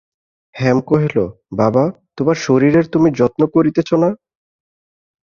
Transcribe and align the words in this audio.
হেম 0.55 0.77
কহিল, 0.81 1.17
বাবা, 1.53 1.83
তোমার 2.17 2.37
শরীরের 2.37 2.85
তুমি 2.87 3.09
যত্ন 3.11 3.41
করিতেছ 3.47 3.89
না। 3.93 4.09